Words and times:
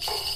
you 0.00 0.14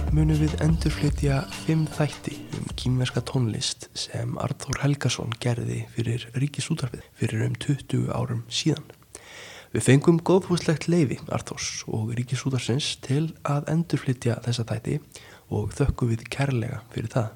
sumar 0.00 0.14
munum 0.16 0.38
við 0.38 0.52
endurflytja 0.64 1.40
fimm 1.64 1.82
þætti 1.92 2.36
um 2.56 2.68
kýmverska 2.78 3.20
tónlist 3.26 3.88
sem 3.98 4.32
Arþór 4.40 4.78
Helgason 4.80 5.32
gerði 5.42 5.82
fyrir 5.92 6.24
Ríkisútarfið 6.32 7.02
fyrir 7.18 7.42
um 7.44 7.56
20 7.60 8.08
árum 8.14 8.40
síðan. 8.48 8.86
Við 9.74 9.84
fengum 9.84 10.20
góðfúslegt 10.24 10.88
leifi 10.88 11.18
Arþórs 11.28 11.84
og 11.88 12.14
Ríkisútarsins 12.16 12.94
til 13.04 13.34
að 13.44 13.68
endurflytja 13.74 14.38
þessa 14.46 14.64
þætti 14.70 14.96
og 15.52 15.74
þökkum 15.76 16.14
við 16.14 16.24
kærlega 16.32 16.80
fyrir 16.94 17.12
það. 17.12 17.30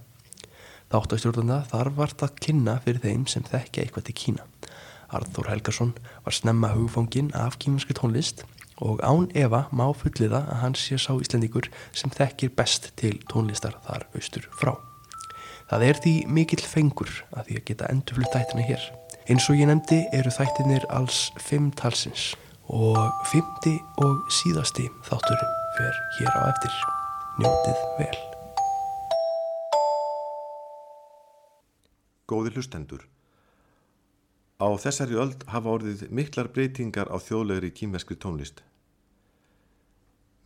Þáttastjórnanda 0.94 1.60
þar 1.68 1.92
vart 1.98 2.24
að 2.24 2.38
kynna 2.46 2.78
fyrir 2.86 3.04
þeim 3.04 3.28
sem 3.28 3.44
þekkja 3.44 3.84
eitthvað 3.84 4.08
til 4.08 4.18
Kína. 4.22 4.48
Arþór 5.12 5.52
Helgason 5.52 5.92
var 6.24 6.34
snemma 6.34 6.72
hugfóngin 6.72 7.34
af 7.36 7.58
kýmverski 7.60 7.98
tónlist 7.98 8.46
og 8.82 9.02
án 9.04 9.28
Eva 9.36 9.66
má 9.72 9.86
fulliða 9.94 10.42
að 10.48 10.60
hann 10.62 10.74
sé 10.78 10.98
sá 10.98 11.12
Íslandíkur 11.14 11.68
sem 11.92 12.10
þekkir 12.10 12.54
best 12.56 12.90
til 12.98 13.20
tónlistar 13.30 13.76
þar 13.86 14.06
austur 14.16 14.48
frá. 14.58 14.74
Það 15.70 15.86
er 15.88 16.00
því 16.04 16.14
mikill 16.28 16.64
fengur 16.66 17.12
að 17.32 17.48
því 17.48 17.58
að 17.58 17.66
geta 17.70 17.90
endurflutt 17.92 18.34
þættina 18.34 18.66
hér. 18.68 18.82
Eins 19.30 19.46
og 19.48 19.56
ég 19.56 19.70
nefndi 19.70 20.02
eru 20.12 20.32
þættinir 20.34 20.84
alls 20.92 21.30
fimm 21.40 21.70
talsins 21.78 22.34
og 22.68 22.98
fymti 23.30 23.78
og 24.04 24.20
síðasti 24.42 24.88
þátturinn 25.08 25.56
fer 25.78 26.04
hér 26.18 26.36
á 26.36 26.42
eftir. 26.50 26.76
Njótið 27.40 27.82
vel. 28.02 28.22
Góði 32.28 32.54
hlustendur. 32.54 33.13
Á 34.64 34.68
þessari 34.80 35.18
öld 35.20 35.42
hafa 35.52 35.72
orðið 35.76 36.02
miklar 36.08 36.48
breytingar 36.54 37.10
á 37.12 37.20
þjóðlegri 37.20 37.68
kýmveskri 37.76 38.16
tónlist. 38.16 38.62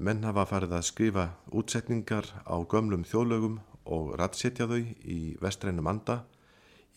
Menn 0.03 0.25
hafa 0.27 0.43
farið 0.49 0.75
að 0.75 0.87
skrifa 0.89 1.27
útsetningar 1.55 2.27
á 2.43 2.57
gömlum 2.73 3.05
þjóðlögum 3.07 3.61
og 3.87 4.17
rattsetja 4.19 4.67
þau 4.67 4.81
í 5.07 5.19
vestrænum 5.43 5.87
anda, 5.93 6.25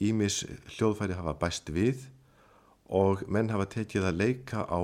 ímis 0.02 0.39
hljóðfæri 0.73 1.19
hafa 1.19 1.36
bæst 1.44 1.69
við 1.69 2.08
og 2.89 3.22
menn 3.30 3.53
hafa 3.53 3.69
tekið 3.75 4.09
að 4.09 4.19
leika 4.23 4.66
á 4.66 4.81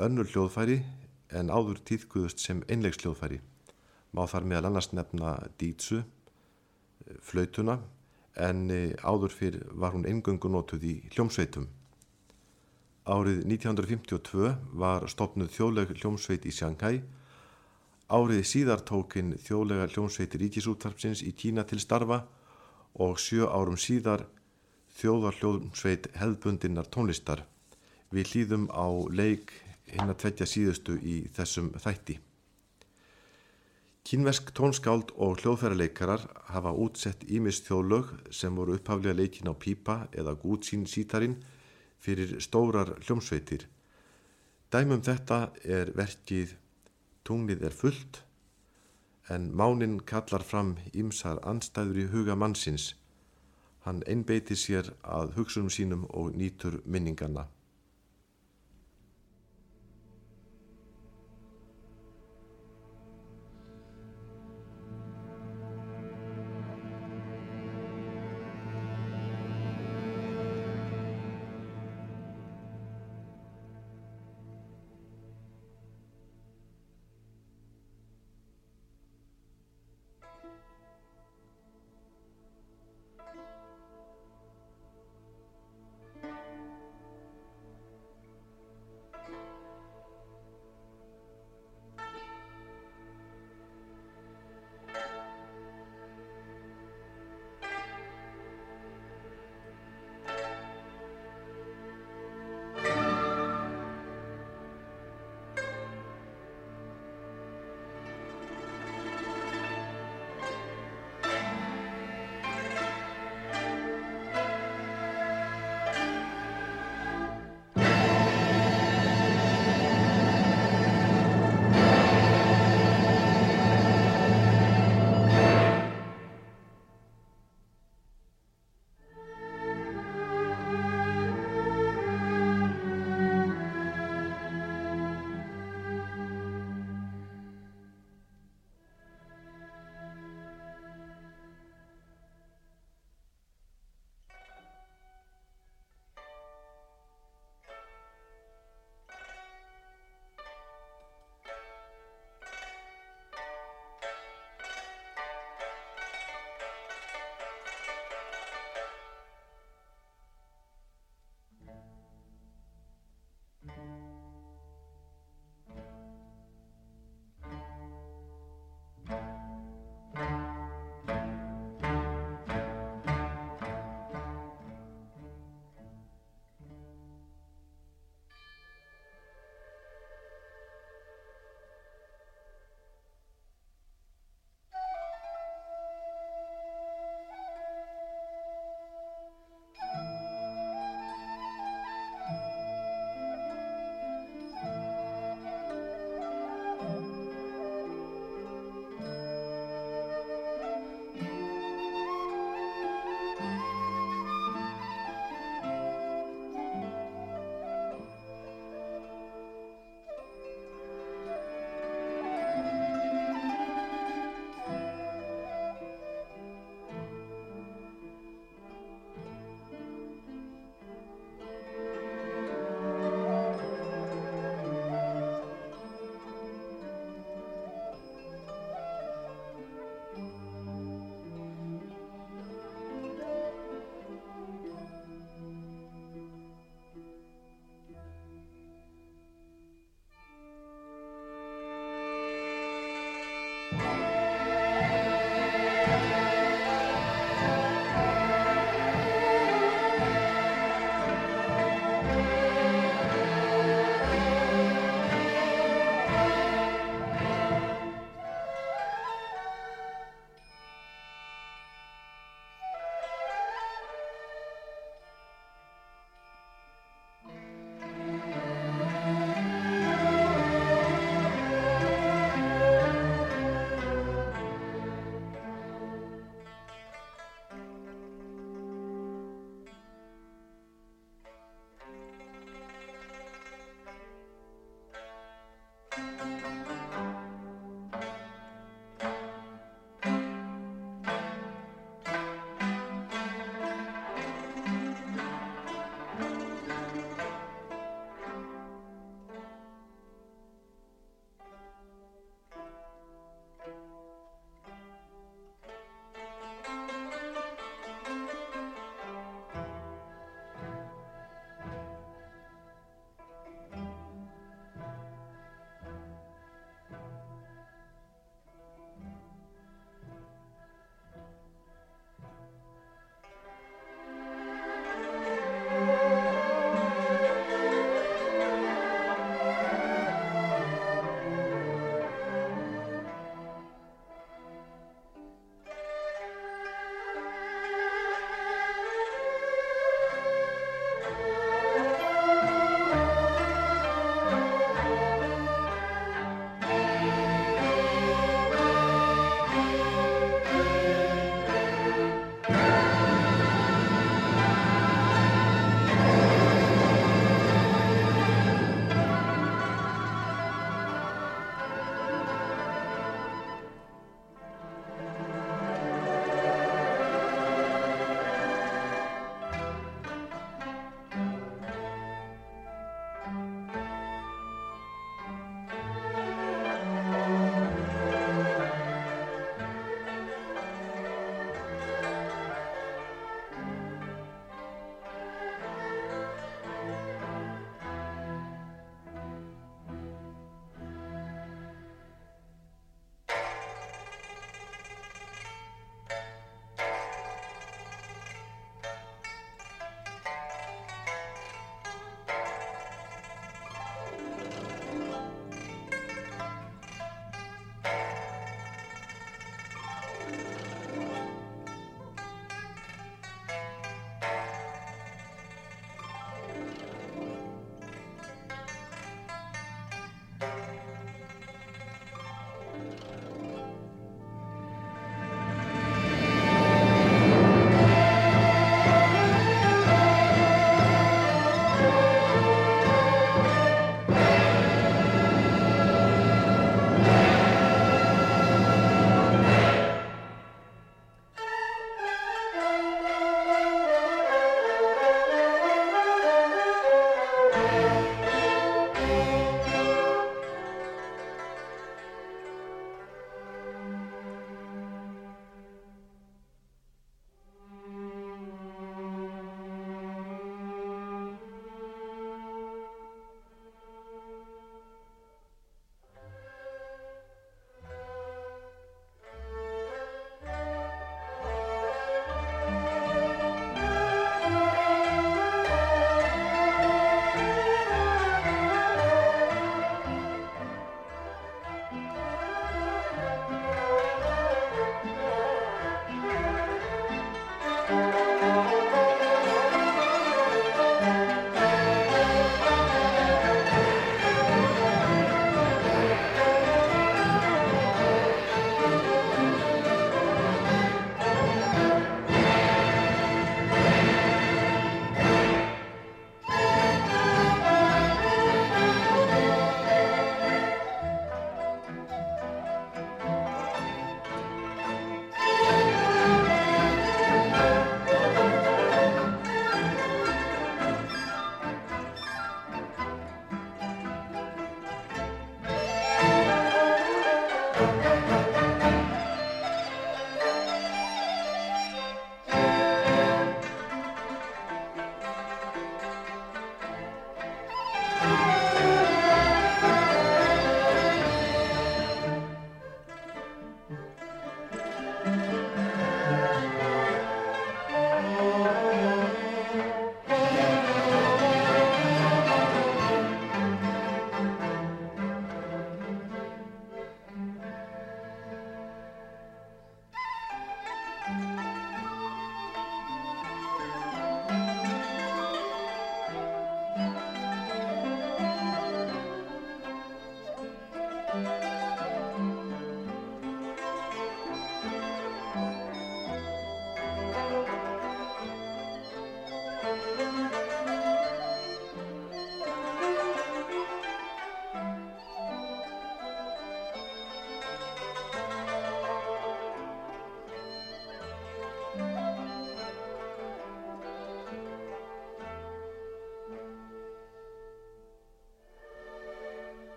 önnur 0.00 0.32
hljóðfæri 0.32 0.80
en 1.36 1.52
áður 1.52 1.82
tíðkuðust 1.84 2.40
sem 2.40 2.64
einleiksljóðfæri. 2.72 3.42
Má 4.16 4.24
þar 4.24 4.48
meðal 4.48 4.70
annars 4.70 4.94
nefna 4.96 5.36
dýtsu, 5.60 6.06
flautuna, 7.20 7.82
en 8.38 8.70
eh, 8.70 8.94
áður 9.02 9.34
fyrr 9.34 9.58
var 9.74 9.94
hún 9.94 10.06
engöngu 10.08 10.50
notuð 10.52 10.86
í 10.86 10.94
hljómsveitum. 11.14 11.66
Árið 13.08 13.44
1952 13.48 14.50
var 14.76 15.06
stopnuð 15.08 15.52
þjóðleg 15.54 15.94
hljómsveit 15.96 16.44
í 16.44 16.52
Shanghai. 16.52 17.00
Árið 18.08 18.42
síðar 18.48 18.84
tókin 18.88 19.34
þjóðlega 19.44 19.88
hljómsveit 19.94 20.36
ríkisúttarpsins 20.40 21.24
í 21.24 21.32
Kína 21.32 21.64
til 21.68 21.80
starfa 21.80 22.22
og 23.00 23.18
sjö 23.20 23.48
árum 23.48 23.80
síðar 23.80 24.26
þjóðar 24.98 25.40
hljómsveit 25.40 26.10
hefðbundinnar 26.20 26.88
tónlistar. 26.92 27.44
Við 28.12 28.32
hlýðum 28.32 28.68
á 28.72 28.86
leik 29.08 29.52
hinn 29.88 30.08
að 30.08 30.20
tveitja 30.22 30.48
síðustu 30.48 30.96
í 31.00 31.20
þessum 31.36 31.72
þætti. 31.80 32.18
Kínversk 34.08 34.54
tónskáld 34.56 35.10
og 35.20 35.42
hljóðfærarleikarar 35.42 36.22
hafa 36.48 36.70
útsett 36.72 37.26
ímist 37.28 37.66
þjóðlög 37.66 38.14
sem 38.32 38.54
voru 38.56 38.78
upphaflega 38.78 39.12
leikin 39.18 39.50
á 39.52 39.52
pípa 39.52 39.96
eða 40.16 40.32
gútsín 40.40 40.86
sítarin 40.88 41.34
fyrir 42.00 42.38
stórar 42.40 42.94
hljómsveitir. 43.02 43.66
Dæmum 44.72 45.04
þetta 45.04 45.50
er 45.60 45.92
verkið 45.92 46.56
Tunglið 47.28 47.66
er 47.68 47.76
fullt 47.76 48.22
en 49.28 49.50
mánin 49.52 50.00
kallar 50.00 50.40
fram 50.40 50.78
ímsar 50.96 51.44
anstæður 51.44 52.00
í 52.00 52.08
huga 52.08 52.32
mannsins. 52.32 52.94
Hann 53.84 54.00
einbeiti 54.08 54.56
sér 54.56 54.88
að 55.04 55.36
hugsunum 55.36 55.68
sínum 55.68 56.08
og 56.16 56.32
nýtur 56.32 56.80
minningarna. 56.88 57.44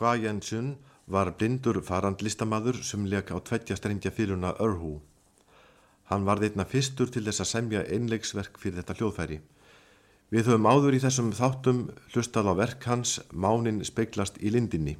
Hua 0.00 0.14
Jensun 0.16 0.78
var 1.12 1.28
blindur 1.36 1.76
farandlistamaður 1.84 2.78
sem 2.88 3.02
leik 3.04 3.28
á 3.28 3.36
tveggja 3.36 3.76
strengja 3.76 4.08
fyriruna 4.16 4.54
Örhú. 4.64 4.94
Hann 6.08 6.24
var 6.24 6.40
þeirna 6.40 6.64
fyrstur 6.64 7.12
til 7.12 7.26
þess 7.26 7.44
að 7.44 7.50
semja 7.50 7.82
einleiksverk 7.84 8.56
fyrir 8.62 8.78
þetta 8.78 8.96
hljóðfæri. 8.96 9.38
Við 10.32 10.48
höfum 10.48 10.70
áður 10.72 10.96
í 10.96 11.02
þessum 11.04 11.28
þáttum 11.36 11.82
hlustað 12.14 12.48
á 12.48 12.54
verk 12.62 12.88
hans 12.88 13.18
Mánin 13.28 13.84
speiklast 13.84 14.40
í 14.40 14.54
lindinni. 14.54 14.96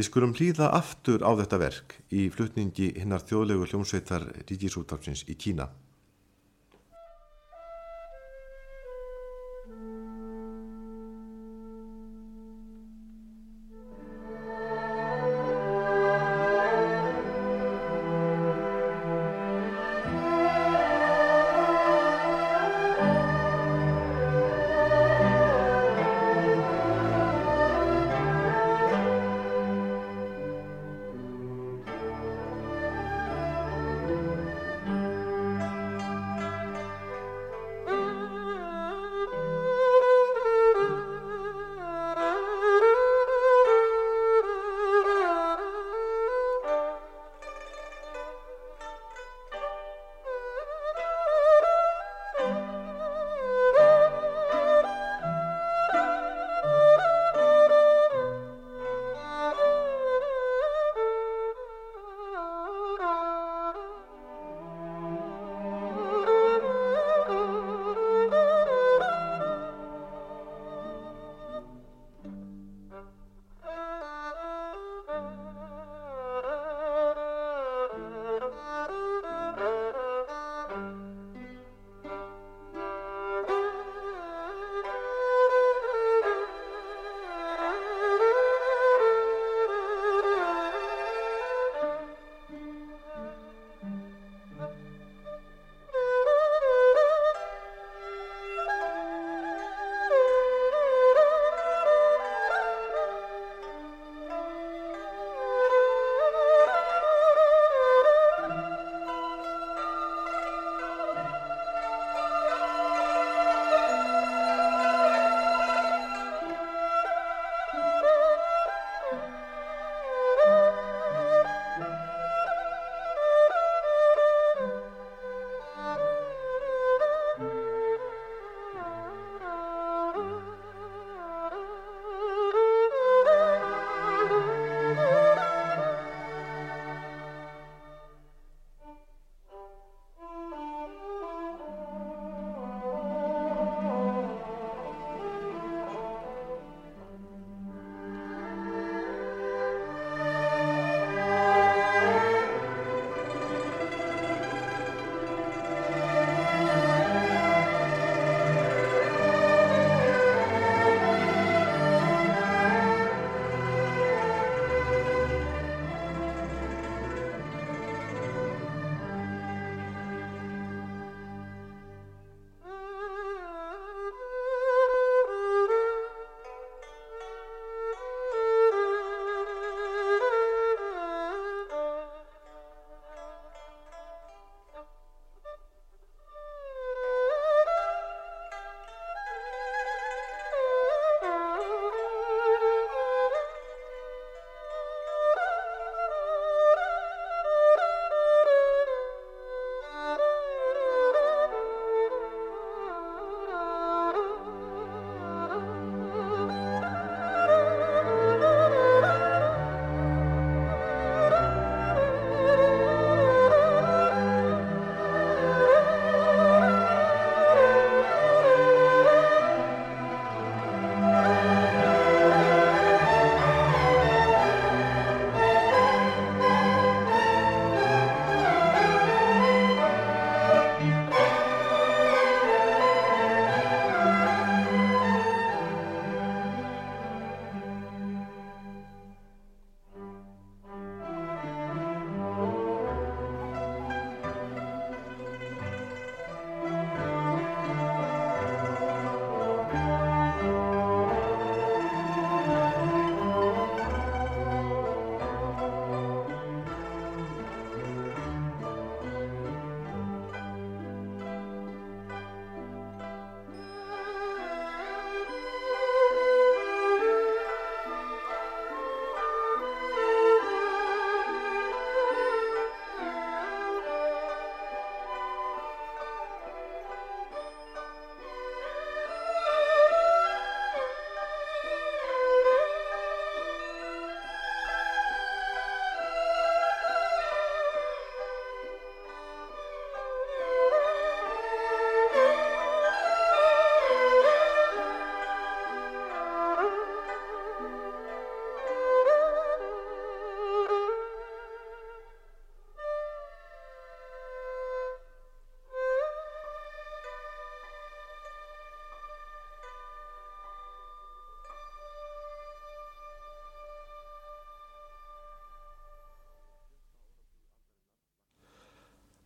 Við 0.00 0.08
skulum 0.08 0.32
hlýða 0.32 0.72
aftur 0.72 1.20
á 1.20 1.36
þetta 1.36 1.60
verk 1.60 1.98
í 2.08 2.30
flutningi 2.32 2.94
hinnar 2.96 3.28
þjóðlegu 3.28 3.68
hljómsveitar 3.68 4.30
Ríkisúttarpsins 4.48 5.26
í 5.28 5.36
Kína. 5.36 5.68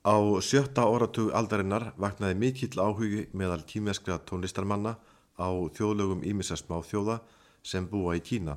Á 0.07 0.15
sjötta 0.39 0.85
áratug 0.87 1.33
aldarinnar 1.35 1.89
vaknaði 1.99 2.37
mikill 2.39 2.79
áhugi 2.79 3.25
meðal 3.35 3.65
kýmeskra 3.67 4.21
tónlistarmanna 4.23 4.93
á 5.35 5.49
þjóðlögum 5.75 6.23
ímissasmá 6.23 6.79
þjóða 6.87 7.17
sem 7.67 7.89
búa 7.91 8.15
í 8.15 8.23
Kína. 8.23 8.55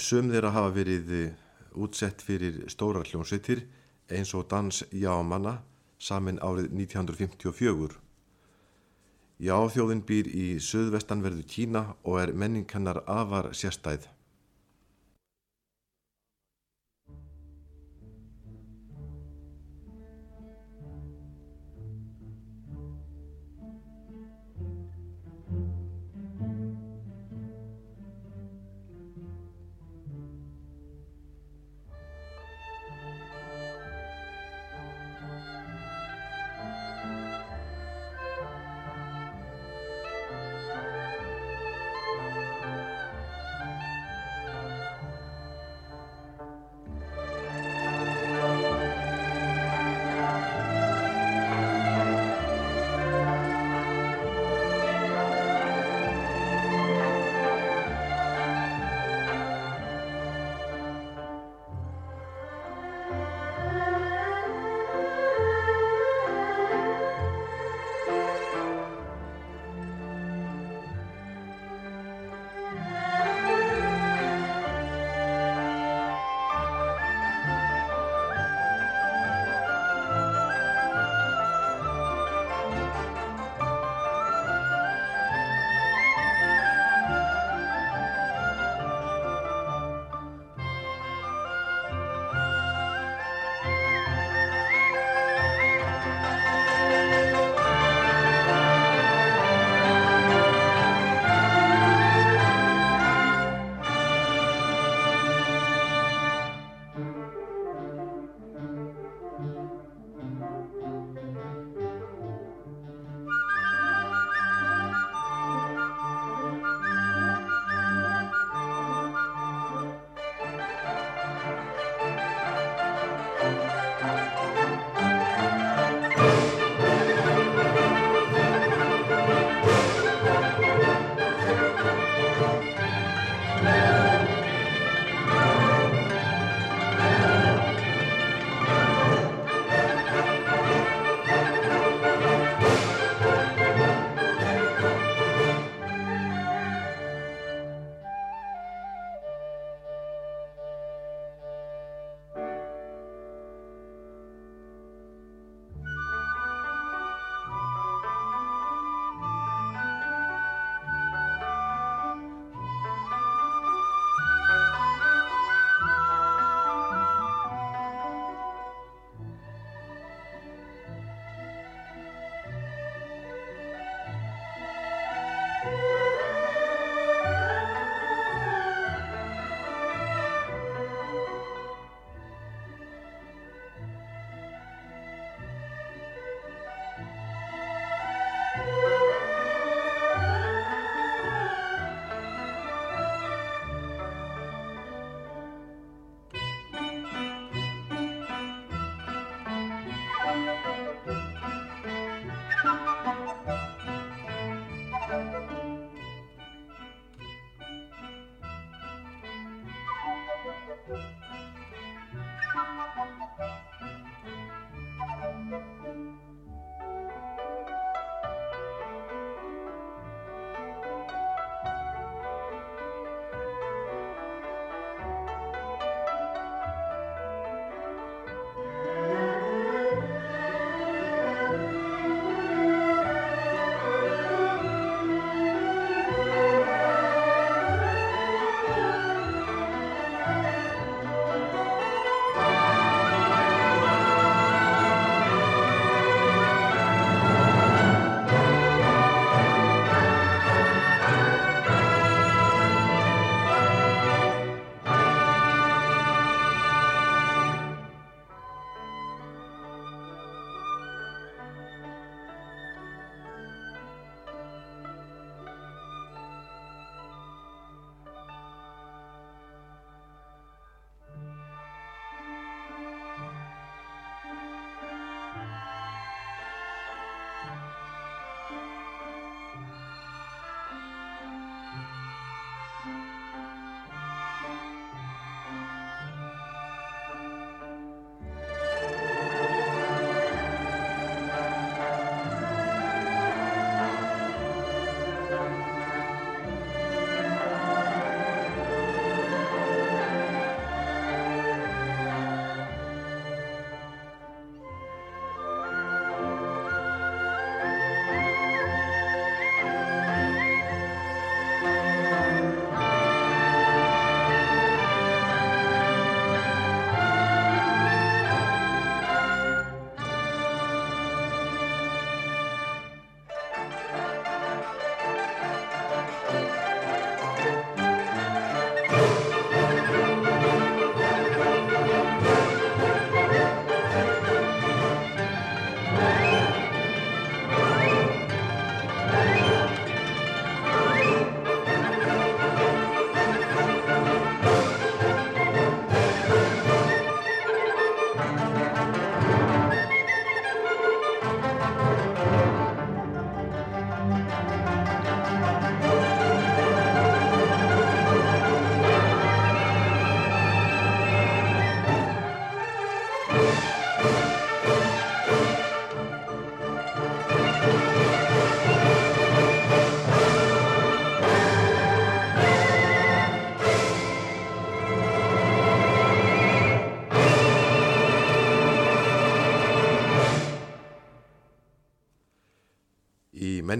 Sum 0.00 0.30
þeirra 0.32 0.54
hafa 0.56 0.70
verið 0.72 1.12
útsett 1.76 2.24
fyrir 2.24 2.62
stórar 2.72 3.04
hljómsveitir 3.04 3.66
eins 4.08 4.32
og 4.34 4.48
dans 4.48 4.80
Jámanna 4.88 5.58
samin 6.00 6.40
árið 6.40 6.72
1954. 6.72 7.98
Jáþjóðin 9.40 10.00
býr 10.08 10.32
í 10.32 10.46
söðvestanverðu 10.64 11.44
Kína 11.44 11.84
og 12.08 12.22
er 12.22 12.32
menningannar 12.32 13.02
afar 13.04 13.52
sérstæð. 13.52 14.08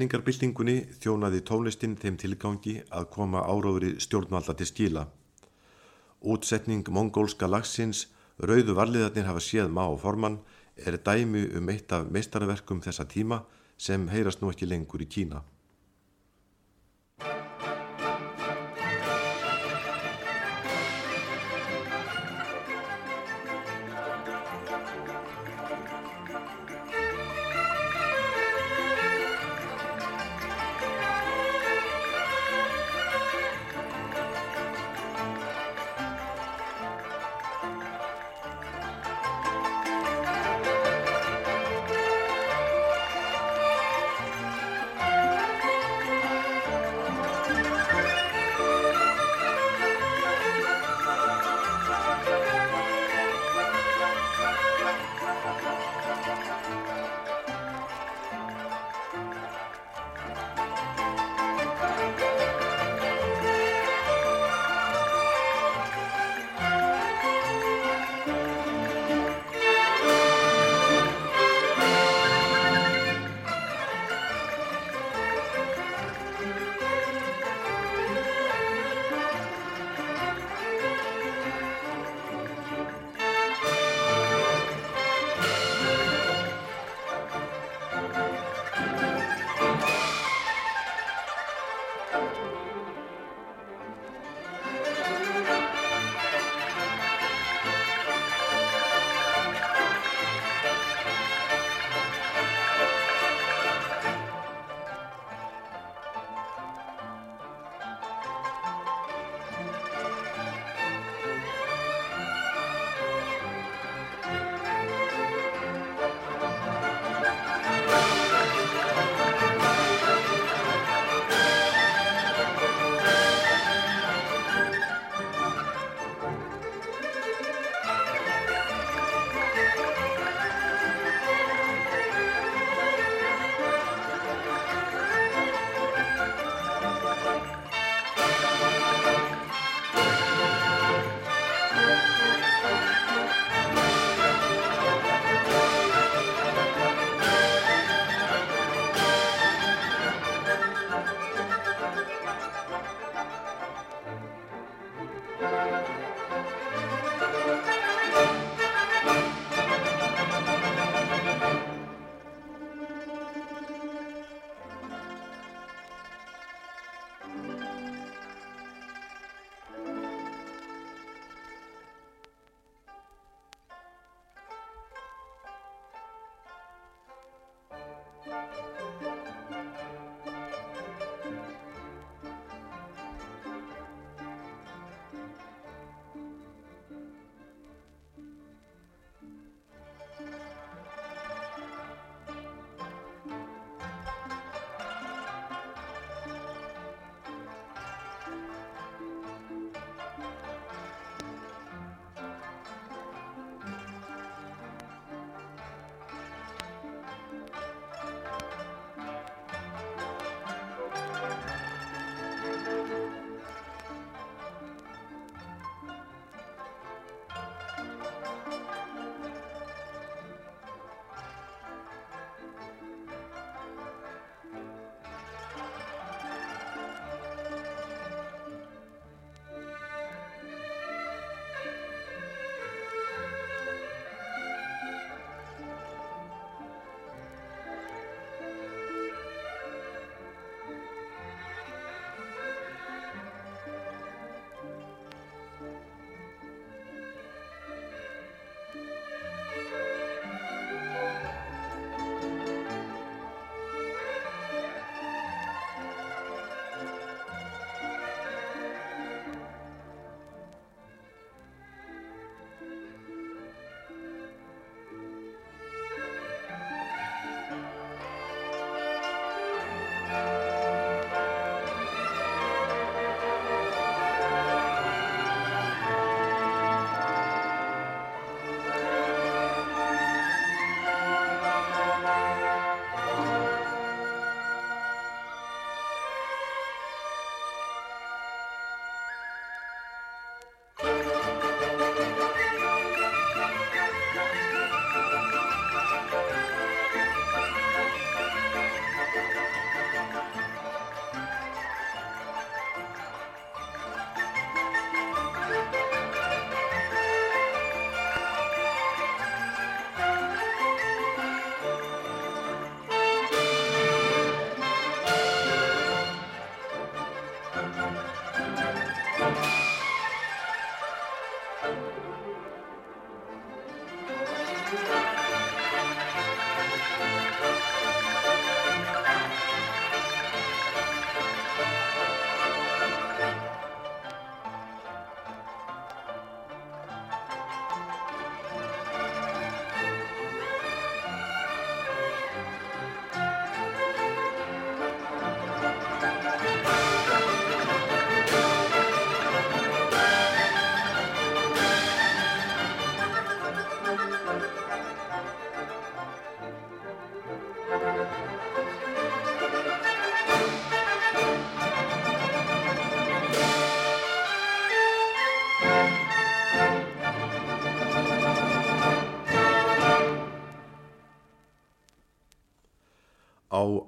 Menningarbyltingunni 0.01 0.75
þjónaði 0.97 1.43
tónlistin 1.45 1.95
þeim 2.01 2.15
tilgangi 2.17 2.79
að 2.89 3.11
koma 3.13 3.43
áróðri 3.45 3.99
stjórnvalda 4.01 4.55
til 4.57 4.69
skila. 4.71 5.03
Útsetning 6.25 6.89
mongólska 6.89 7.45
lagsins 7.45 8.07
Rauðu 8.41 8.73
varliðarnir 8.79 9.27
hafa 9.29 9.43
séð 9.45 9.69
má 9.69 9.83
og 9.85 9.99
formann 10.01 10.39
er 10.81 10.97
dæmi 10.97 11.43
um 11.59 11.69
eitt 11.69 11.93
af 11.93 12.09
meistarverkum 12.09 12.81
þessa 12.81 13.05
tíma 13.05 13.43
sem 13.77 14.09
heyrast 14.09 14.41
nú 14.41 14.49
ekki 14.49 14.71
lengur 14.71 15.05
í 15.05 15.09
Kína. 15.11 15.43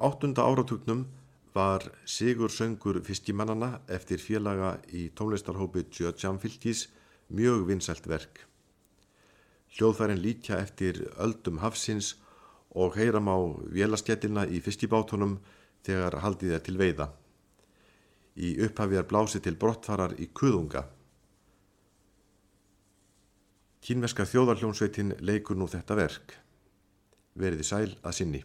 Áttunda 0.02 0.42
áratugnum 0.42 1.06
var 1.54 1.84
Sigur 2.04 2.50
Söngur 2.50 3.00
fiskimannana 3.04 3.80
eftir 3.86 4.18
félaga 4.18 4.78
í 4.90 5.10
tónlistarhópi 5.14 5.84
Tjötjam 5.90 6.38
fylgis 6.42 6.88
mjög 7.28 7.66
vinsælt 7.68 8.06
verk. 8.08 8.46
Hljóðfærin 9.72 10.20
líkja 10.20 10.58
eftir 10.60 10.98
öldum 11.16 11.60
hafsins 11.62 12.14
og 12.74 12.96
heyram 12.96 13.28
á 13.28 13.36
vélaskettina 13.72 14.46
í 14.48 14.60
fiskibátunum 14.64 15.38
þegar 15.84 16.18
haldið 16.24 16.56
er 16.56 16.64
til 16.66 16.78
veiða. 16.80 17.08
Í 18.36 18.56
upphafi 18.64 18.96
er 18.96 19.08
blásið 19.08 19.46
til 19.46 19.58
brottfarar 19.60 20.16
í 20.18 20.28
kuðunga. 20.32 20.86
Kínverska 23.82 24.24
þjóðarljónsveitin 24.28 25.16
leikur 25.20 25.58
nú 25.58 25.68
þetta 25.68 25.98
verk. 25.98 26.36
Veriði 27.34 27.66
sæl 27.66 27.94
að 28.02 28.18
sinni. 28.20 28.42